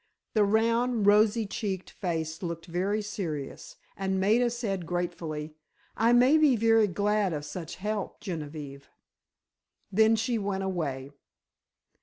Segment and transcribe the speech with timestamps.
[0.33, 5.53] The round, rosy cheeked face looked very serious, and Maida said, gratefully:
[5.95, 8.89] "I may be very glad of such help, Genevieve."
[9.91, 11.11] Then she went away.